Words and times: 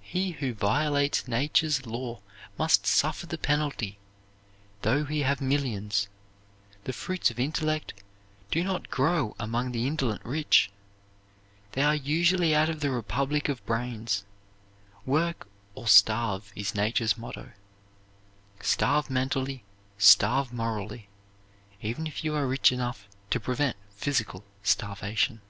He 0.00 0.30
who 0.30 0.54
violates 0.54 1.28
Nature's 1.28 1.84
law 1.84 2.22
must 2.56 2.86
suffer 2.86 3.26
the 3.26 3.36
penalty, 3.36 3.98
though 4.80 5.04
he 5.04 5.20
have 5.20 5.42
millions. 5.42 6.08
The 6.84 6.94
fruits 6.94 7.30
of 7.30 7.38
intellect 7.38 7.92
do 8.50 8.64
not 8.64 8.88
grow 8.88 9.36
among 9.38 9.72
the 9.72 9.86
indolent 9.86 10.24
rich. 10.24 10.70
They 11.72 11.82
are 11.82 11.94
usually 11.94 12.54
out 12.54 12.70
of 12.70 12.80
the 12.80 12.90
republic 12.90 13.50
of 13.50 13.62
brains. 13.66 14.24
Work 15.04 15.46
or 15.74 15.86
starve 15.86 16.54
is 16.56 16.74
Nature's 16.74 17.18
motto; 17.18 17.50
starve 18.62 19.10
mentally, 19.10 19.62
starve 19.98 20.54
morally, 20.54 21.10
even 21.82 22.06
if 22.06 22.24
you 22.24 22.34
are 22.34 22.46
rich 22.46 22.72
enough 22.72 23.06
to 23.28 23.38
prevent 23.38 23.76
physical 23.90 24.42
starvation. 24.62 25.42